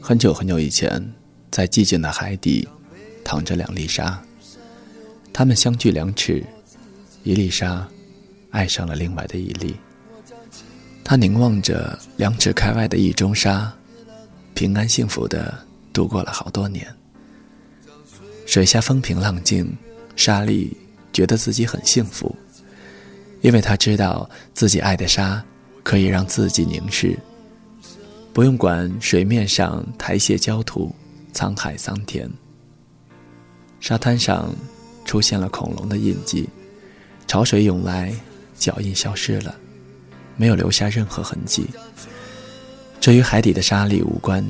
[0.00, 1.12] 很久很久以前，
[1.50, 2.68] 在寂静的海底，
[3.24, 4.22] 躺着两粒沙。
[5.32, 6.44] 它们相距两尺，
[7.24, 7.88] 一粒沙
[8.50, 9.74] 爱上了另外的一粒。
[11.02, 13.72] 他凝望着两尺开外的一中沙，
[14.52, 15.58] 平安幸福的
[15.92, 16.86] 度过了好多年。
[18.44, 19.74] 水下风平浪静，
[20.16, 20.76] 沙粒
[21.12, 22.36] 觉得自己很幸福，
[23.48, 25.42] 因为他知道自己爱的沙
[25.82, 27.18] 可以让自己凝视，
[28.30, 30.94] 不用管水面上苔藓焦土、
[31.32, 32.30] 沧海桑田。
[33.80, 34.54] 沙滩上
[35.06, 36.46] 出现了恐龙的印记，
[37.26, 38.12] 潮水涌来，
[38.58, 39.56] 脚印消失了。
[40.36, 41.64] 没有留下任何痕迹，
[43.00, 44.46] 这与海底的沙粒无关。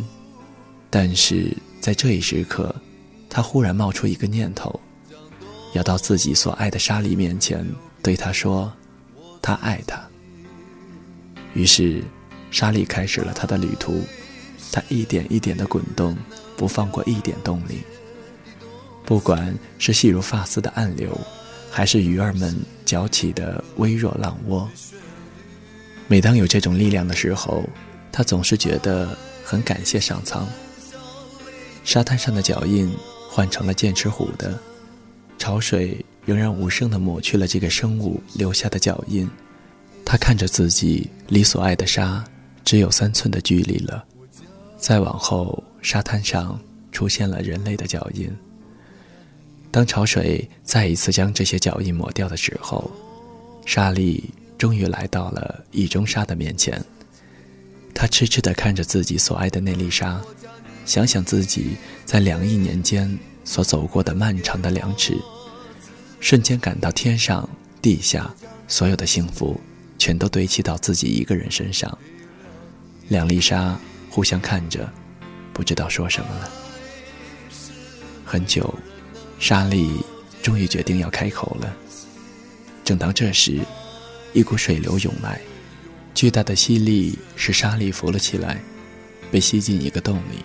[0.91, 2.75] 但是在这一时刻，
[3.31, 4.81] 他忽然冒出一个念头，
[5.73, 7.65] 要到自己所爱的沙粒面前，
[8.03, 8.73] 对他说
[9.43, 10.01] ：“他爱他。”
[11.55, 12.03] 于是，
[12.51, 14.03] 沙莉开始了他的旅途。
[14.71, 16.15] 她一点一点的滚动，
[16.55, 17.81] 不放过一点动力。
[19.07, 21.19] 不管是细如发丝的暗流，
[21.71, 24.69] 还是鱼儿们搅起的微弱浪窝。
[26.07, 27.65] 每当有这种力量的时候，
[28.13, 30.47] 他总是觉得很感谢上苍。
[31.83, 32.95] 沙滩上的脚印
[33.31, 34.59] 换成了剑齿虎的，
[35.39, 39.27] 潮水仍然无声地抹去了这个生物留下的脚印。
[40.05, 42.23] 他看着自己离所爱的沙
[42.67, 44.05] 只有三寸的距离了。
[44.77, 46.61] 再往后，沙滩上
[46.93, 48.31] 出现了人类的脚印。
[49.71, 52.91] 当潮水再一次将这些脚印抹掉的时候，
[53.65, 54.23] 沙粒。
[54.59, 56.85] 终于来到了易中沙的面前，
[57.95, 60.21] 他痴痴地看着自己所爱的那粒沙，
[60.85, 65.17] 想想自己在两亿年间所走过的漫长的两尺，
[66.21, 67.49] 瞬间感到天上
[67.81, 68.33] 地下
[68.67, 69.61] 所有的幸福，
[69.99, 71.97] 全都堆砌到自己一个人身上。
[73.09, 73.79] 两粒沙
[74.11, 74.91] 互相看着，
[75.53, 76.51] 不知道说什么了。
[78.25, 78.75] 很久，
[79.39, 80.05] 沙粒
[80.43, 81.75] 终于决定要开口了。
[82.85, 83.61] 正当这时，
[84.35, 85.41] 一股水流涌来，
[86.15, 88.61] 巨大的吸力使沙粒浮了起来，
[89.31, 90.45] 被吸进一个洞里。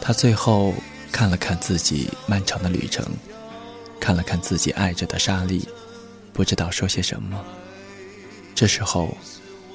[0.00, 0.74] 他最后
[1.10, 3.04] 看了看自己漫长的旅程，
[4.00, 5.66] 看了看自己爱着的沙粒，
[6.32, 7.44] 不知道说些什么。
[8.54, 9.16] 这时候，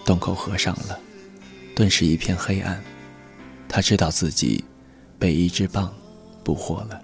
[0.06, 1.00] 洞口合上了，
[1.76, 2.82] 顿时一片黑暗。
[3.70, 4.64] 他知道自己
[5.18, 5.90] 被一只蚌
[6.44, 7.02] 捕获了。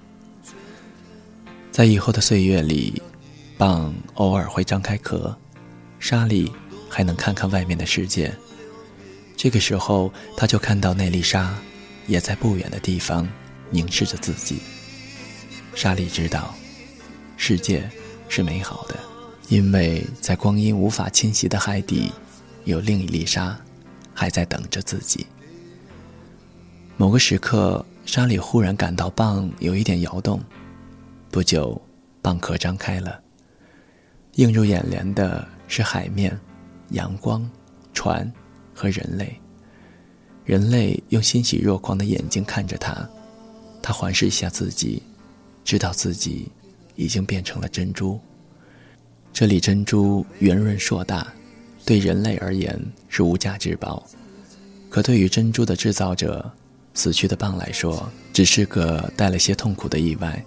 [1.71, 3.01] 在以后的岁月里，
[3.57, 5.37] 蚌偶尔会张开壳。
[5.99, 6.51] 沙粒
[6.89, 8.33] 还能看看外面的世界，
[9.35, 11.55] 这个时候他就看到那粒沙，
[12.05, 13.27] 也在不远的地方
[13.69, 14.59] 凝视着自己。
[15.73, 16.55] 沙粒知道，
[17.37, 17.89] 世界
[18.27, 18.95] 是美好的，
[19.47, 22.11] 因为在光阴无法侵袭的海底，
[22.65, 23.57] 有另一粒沙，
[24.13, 25.25] 还在等着自己。
[26.97, 30.41] 某个时刻，沙里忽然感到蚌有一点摇动，
[31.31, 31.81] 不久，
[32.21, 33.21] 蚌壳张开了，
[34.33, 35.47] 映入眼帘的。
[35.69, 36.31] 是海面、
[36.91, 37.45] 阳光、
[37.93, 38.31] 船
[38.73, 39.37] 和人类。
[40.45, 43.05] 人类用欣喜若狂的眼睛看着他，
[43.81, 45.03] 他环视一下自己，
[45.65, 46.49] 知道自己
[46.97, 48.19] 已经变成了珍珠。
[49.31, 51.25] 这粒珍珠圆润硕大，
[51.85, 52.77] 对人类而言
[53.07, 54.05] 是无价之宝，
[54.89, 56.51] 可对于珍珠的制造者——
[56.93, 60.43] 死去的蚌来说，只是个带了些痛苦的意外。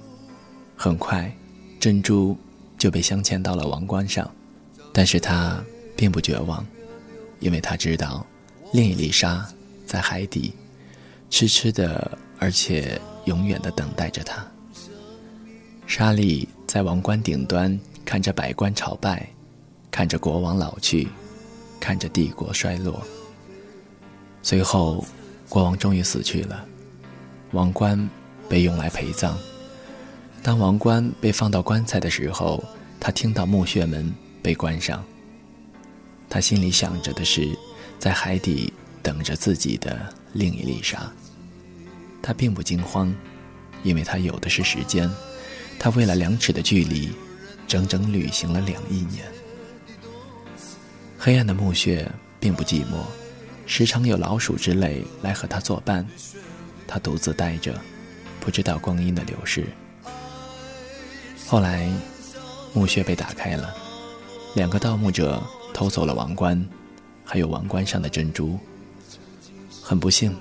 [0.77, 1.33] 很快，
[1.79, 2.37] 珍珠
[2.77, 4.31] 就被镶嵌到了王冠上。
[4.93, 5.63] 但是他
[5.97, 6.67] 并不绝望，
[7.39, 8.27] 因为他知道，
[8.73, 9.49] 另一粒沙
[9.87, 10.53] 在海底，
[11.31, 14.45] 痴痴的，而且永远的等待着他。
[15.91, 19.29] 沙粒在王冠顶端看着百官朝拜，
[19.91, 21.09] 看着国王老去，
[21.81, 23.03] 看着帝国衰落。
[24.41, 25.05] 随后，
[25.49, 26.65] 国王终于死去了，
[27.51, 28.09] 王冠
[28.49, 29.37] 被用来陪葬。
[30.45, 32.63] 当王冠被放到棺材的时候，
[33.01, 34.15] 他听到墓穴门。
[34.41, 35.05] 被关上，
[36.29, 37.49] 他心里想着的是，
[37.99, 38.73] 在海底
[39.03, 40.01] 等着自己的
[40.35, 41.13] 另一粒沙。
[42.23, 43.13] 他并不惊慌，
[43.83, 45.11] 因为他有的是时间。
[45.83, 47.11] 他为了两尺的距离，
[47.67, 49.25] 整整旅行了两亿年。
[51.19, 52.07] 黑暗的墓穴
[52.39, 53.03] 并不寂寞，
[53.65, 56.07] 时常有老鼠之类来和他作伴。
[56.87, 57.81] 他独自待着，
[58.41, 59.67] 不知道光阴的流逝。
[61.47, 61.91] 后来，
[62.75, 63.75] 墓穴被打开了。
[64.55, 65.43] 两个盗墓者
[65.73, 66.63] 偷走了王冠，
[67.25, 68.59] 还有王冠上的珍珠。
[69.81, 70.37] 很不幸，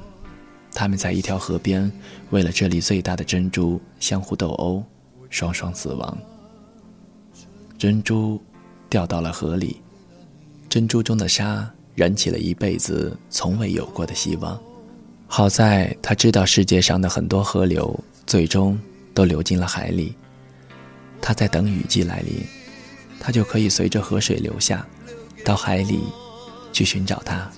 [0.73, 1.89] 他们在一条河边
[2.29, 4.83] 为了这里最大的珍珠相互斗殴，
[5.29, 6.17] 双双死亡。
[7.77, 8.41] 珍珠
[8.89, 9.81] 掉到了河里，
[10.67, 14.59] 珍珠中的沙燃起了一辈子从未有过的希望。
[15.27, 18.79] 好在他知道世界上的很多河流最终
[19.13, 20.15] 都流进了海里。
[21.21, 22.43] 他在等雨季来临，
[23.19, 24.85] 他就可以随着河水流下，
[25.45, 25.99] 到海里
[26.73, 27.49] 去寻找它。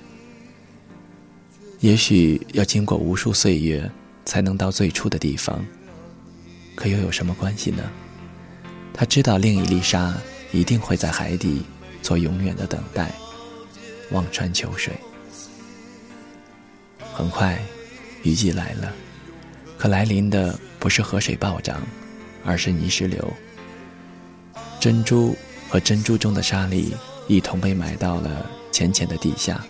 [1.80, 3.90] 也许要经过无数岁月，
[4.26, 5.64] 才能到最初的地方。
[6.76, 7.84] 可又有什么关系呢？
[8.94, 10.14] 他知道另一粒沙
[10.52, 11.64] 一定会在海底
[12.02, 13.12] 做永远的等待，
[14.12, 14.94] 望穿秋水。
[17.14, 17.60] 很快，
[18.24, 18.92] 雨季来了，
[19.78, 21.82] 可来临的不是河水暴涨，
[22.44, 23.34] 而是泥石流。
[24.80, 25.36] 珍珠
[25.70, 26.96] 和珍珠中的沙粒
[27.28, 29.64] 一同被埋到了浅浅的地下。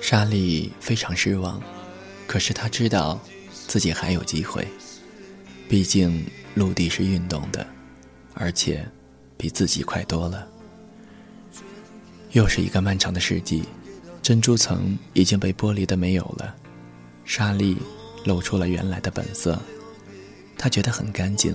[0.00, 1.60] 沙粒非常失望，
[2.26, 3.20] 可是他知道
[3.50, 4.66] 自己还有机会。
[5.68, 6.24] 毕竟
[6.54, 7.66] 陆地是运动的，
[8.34, 8.86] 而且
[9.36, 10.46] 比自己快多了。
[12.32, 13.64] 又是一个漫长的世纪，
[14.22, 16.54] 珍珠层已经被剥离的没有了，
[17.24, 17.76] 沙粒
[18.24, 19.58] 露出了原来的本色。
[20.56, 21.54] 他觉得很干净，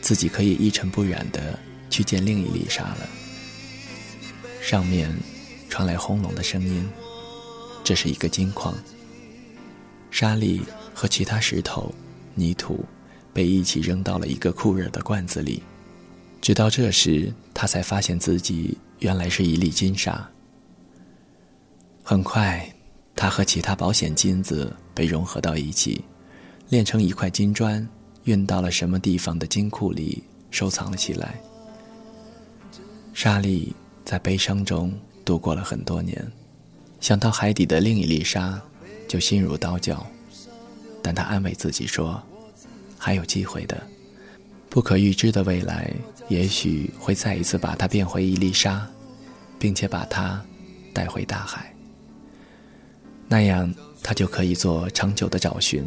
[0.00, 1.58] 自己可以一尘不染的
[1.90, 3.08] 去见另一粒沙了。
[4.62, 5.14] 上面
[5.68, 6.88] 传来轰隆的声音，
[7.84, 8.74] 这是一个金矿。
[10.10, 10.62] 沙粒
[10.94, 11.94] 和其他石头、
[12.34, 12.84] 泥土。
[13.38, 15.62] 被一起扔到了一个酷热的罐子里，
[16.40, 20.28] 直到这时，他才发现自己原来是一粒金沙。
[22.02, 22.68] 很快，
[23.14, 26.04] 他和其他保险金子被融合到一起，
[26.68, 27.88] 炼成一块金砖，
[28.24, 30.20] 运到了什么地方的金库里
[30.50, 31.40] 收藏了起来。
[33.14, 33.72] 沙莉
[34.04, 34.92] 在悲伤中
[35.24, 36.26] 度过了很多年，
[36.98, 38.60] 想到海底的另一粒沙，
[39.06, 40.04] 就心如刀绞，
[41.00, 42.20] 但他安慰自己说。
[43.08, 43.82] 还有机会的，
[44.68, 45.90] 不可预知的未来，
[46.28, 48.86] 也许会再一次把它变回一粒沙，
[49.58, 50.44] 并且把它
[50.92, 51.74] 带回大海。
[53.26, 55.82] 那样，他就可以做长久的找寻，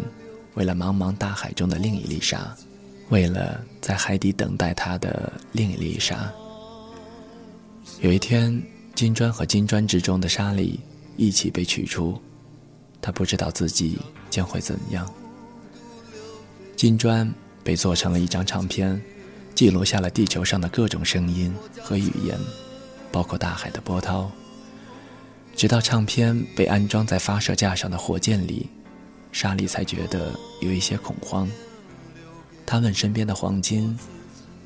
[0.55, 2.55] 为了茫茫大海中的另一粒沙，
[3.09, 6.27] 为了在海底等待他的另一粒沙。
[7.99, 8.59] 有一天，
[8.95, 10.79] 金砖和金砖之中的沙粒
[11.17, 12.19] 一起被取出，
[12.99, 13.99] 他不知道自己
[14.31, 15.07] 将会怎样。
[16.81, 17.31] 金砖
[17.63, 18.99] 被做成了一张唱片，
[19.53, 22.35] 记录下了地球上的各种声音和语言，
[23.11, 24.31] 包括大海的波涛。
[25.55, 28.67] 直到唱片被安装在发射架上的火箭里，
[29.31, 31.47] 莎莉才觉得有一些恐慌。
[32.65, 33.95] 他问身边的黄金：“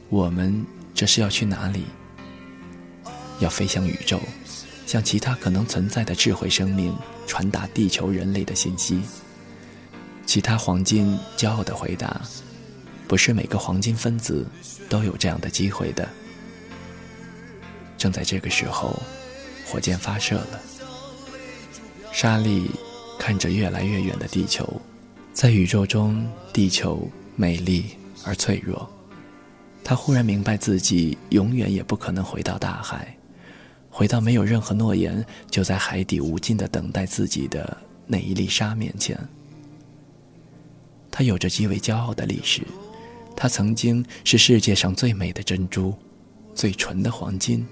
[0.08, 1.84] 我们这是要去哪里？
[3.40, 4.22] 要飞向宇宙，
[4.86, 6.96] 向其他可能存在的智慧生命
[7.28, 9.02] 传达地球人类的信息。”
[10.26, 12.22] 其他黄金骄傲地回答
[13.08, 14.46] ：“不是每个黄金分子
[14.90, 16.08] 都有这样的机会的。”
[17.98, 19.00] 正在这个时候，
[19.66, 20.60] 火箭发射了。
[22.12, 22.70] 莎莉
[23.20, 24.82] 看着越来越远的地球，
[25.34, 27.86] 在宇宙中，地球美丽
[28.24, 28.90] 而脆弱。
[29.84, 33.16] 她忽然明白自己永远也不可能回到大海，
[33.90, 37.78] 回到没有任何诺言就在海底无尽的等待自己的
[38.08, 39.18] 那一粒沙面前。
[41.18, 42.62] 它有着极为骄傲的历史，
[43.38, 45.96] 它曾经是世界上最美的珍珠，
[46.54, 47.66] 最纯的黄金。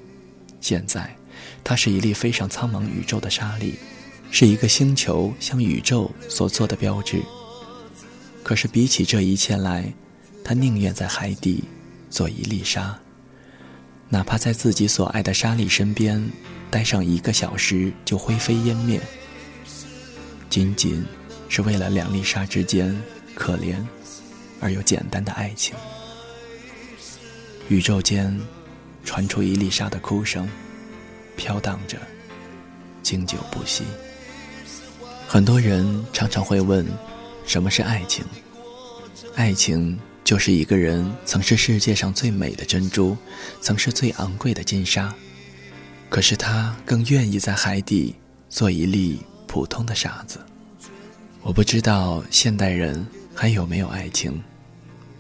[0.62, 1.14] 现在，
[1.62, 3.76] 它是一粒飞上苍茫宇宙的沙粒，
[4.32, 7.22] 是一个星球向宇宙所做的标志。
[8.44, 9.94] 可是，比起这一切来，
[10.42, 11.66] 他宁愿在海底
[12.10, 12.98] 做一粒沙，
[14.08, 16.32] 哪怕在自己所爱的沙粒身边
[16.72, 19.02] 待上一个小时就灰飞烟灭，
[20.50, 21.04] 仅仅
[21.50, 22.98] 是为了两粒沙之间。
[23.36, 23.76] 可怜
[24.60, 25.76] 而又简单的爱情。
[27.70, 28.40] 宇宙间
[29.04, 30.48] 传出伊丽莎的哭声，
[31.36, 31.98] 飘荡着，
[33.02, 33.84] 经久不息。
[35.28, 36.86] 很多人常常会问：
[37.46, 38.24] 什么是爱情？
[39.36, 43.18] 爱情就是一个人曾是世界上最美的珍珠，
[43.62, 45.14] 曾是最昂贵的金沙，
[46.10, 48.16] 可是他更愿意在海底
[48.50, 50.40] 做一粒普通的沙子。
[51.42, 53.06] 我不知道现代人。
[53.36, 54.42] 还有没有爱情？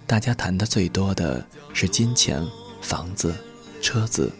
[0.05, 2.45] 大家谈的最多的是金钱、
[2.81, 3.33] 房子、
[3.81, 4.31] 车子。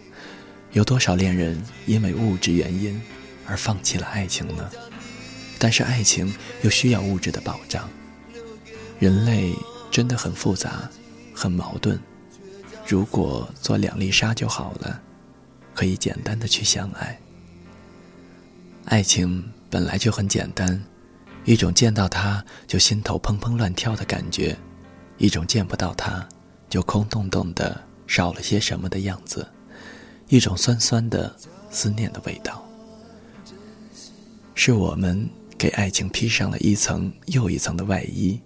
[0.72, 3.00] 有多少恋人因为物质原因
[3.46, 4.70] 而放弃了爱情呢？
[5.60, 7.90] 但是爱情又需要物质的保障。
[9.00, 9.54] 人类
[9.92, 10.90] 真的很复杂，
[11.34, 12.00] 很矛盾。
[12.88, 15.02] 如果做两粒沙就好了，
[15.74, 17.20] 可以简单的去相爱。
[18.86, 20.84] 爱情本来就很简单。
[21.46, 24.58] 一种见到他就心头砰砰乱跳的感觉，
[25.18, 26.28] 一种见不到他
[26.70, 29.46] 就空洞洞的少了些什么的样子，
[30.30, 31.36] 一种酸酸的、
[31.70, 32.66] 思念的味道。
[34.56, 38.40] 是我们给爱情披上了一层又一层的外衣，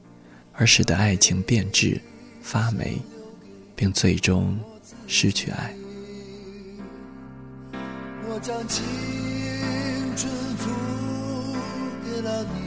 [0.53, 2.01] 而使得爱情变质、
[2.41, 2.97] 发霉，
[3.75, 4.57] 并最终
[5.05, 5.71] 失去爱。
[8.29, 8.83] 我将青
[10.15, 10.69] 春付
[12.05, 12.66] 给了你，